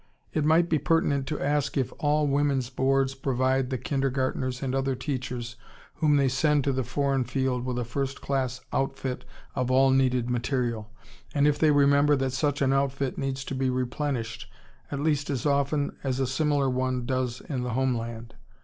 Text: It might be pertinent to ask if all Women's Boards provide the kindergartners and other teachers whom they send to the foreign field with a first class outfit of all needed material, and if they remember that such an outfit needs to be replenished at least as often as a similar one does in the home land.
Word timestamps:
It 0.33 0.43
might 0.43 0.67
be 0.67 0.79
pertinent 0.79 1.27
to 1.27 1.39
ask 1.39 1.77
if 1.77 1.93
all 1.99 2.25
Women's 2.27 2.71
Boards 2.71 3.13
provide 3.13 3.69
the 3.69 3.77
kindergartners 3.77 4.63
and 4.63 4.73
other 4.73 4.95
teachers 4.95 5.57
whom 5.97 6.15
they 6.17 6.27
send 6.27 6.63
to 6.63 6.71
the 6.73 6.83
foreign 6.83 7.23
field 7.23 7.63
with 7.63 7.77
a 7.77 7.85
first 7.85 8.19
class 8.19 8.61
outfit 8.73 9.25
of 9.53 9.69
all 9.69 9.91
needed 9.91 10.27
material, 10.27 10.89
and 11.35 11.47
if 11.47 11.59
they 11.59 11.69
remember 11.69 12.15
that 12.15 12.33
such 12.33 12.63
an 12.63 12.73
outfit 12.73 13.19
needs 13.19 13.45
to 13.45 13.53
be 13.53 13.69
replenished 13.69 14.49
at 14.91 14.99
least 14.99 15.29
as 15.29 15.45
often 15.45 15.95
as 16.03 16.19
a 16.19 16.25
similar 16.25 16.67
one 16.67 17.05
does 17.05 17.39
in 17.41 17.61
the 17.61 17.73
home 17.73 17.93
land. 17.95 18.33